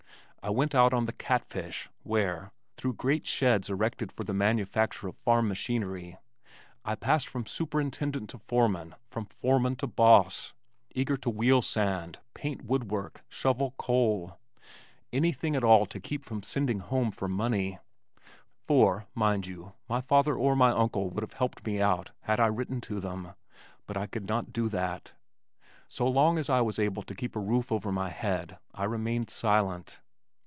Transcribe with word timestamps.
I 0.43 0.49
went 0.49 0.73
out 0.73 0.91
on 0.91 1.05
the 1.05 1.11
Catfish, 1.13 1.87
where, 2.01 2.51
through 2.75 2.95
great 2.95 3.27
sheds 3.27 3.69
erected 3.69 4.11
for 4.11 4.23
the 4.23 4.33
manufacture 4.33 5.07
of 5.07 5.15
farm 5.15 5.47
machinery, 5.47 6.17
I 6.83 6.95
passed 6.95 7.27
from 7.27 7.45
superintendent 7.45 8.31
to 8.31 8.39
foreman, 8.39 8.95
from 9.07 9.27
foreman 9.27 9.75
to 9.75 9.85
boss, 9.85 10.55
eager 10.95 11.15
to 11.15 11.29
wheel 11.29 11.61
sand, 11.61 12.21
paint 12.33 12.63
woodwork, 12.63 13.23
shovel 13.29 13.75
coal 13.77 14.39
anything 15.13 15.55
at 15.55 15.63
all 15.63 15.85
to 15.85 15.99
keep 15.99 16.25
from 16.25 16.41
sending 16.41 16.79
home 16.79 17.11
for 17.11 17.27
money 17.27 17.77
for, 18.65 19.05
mind 19.13 19.45
you, 19.45 19.73
my 19.87 20.01
father 20.01 20.33
or 20.33 20.55
my 20.55 20.71
uncle 20.71 21.11
would 21.11 21.21
have 21.21 21.33
helped 21.33 21.63
me 21.67 21.79
out 21.79 22.13
had 22.21 22.39
I 22.39 22.47
written 22.47 22.81
to 22.81 22.99
them, 22.99 23.33
but 23.85 23.95
I 23.95 24.07
could 24.07 24.27
not 24.27 24.51
do 24.51 24.69
that. 24.69 25.11
So 25.87 26.07
long 26.07 26.39
as 26.39 26.49
I 26.49 26.61
was 26.61 26.79
able 26.79 27.03
to 27.03 27.13
keep 27.13 27.35
a 27.35 27.39
roof 27.39 27.71
over 27.71 27.91
my 27.91 28.09
head, 28.09 28.57
I 28.73 28.85
remained 28.85 29.29
silent. 29.29 29.99